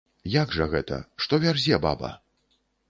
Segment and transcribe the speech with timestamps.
[0.35, 2.13] Як жа гэта, што вярзе баба?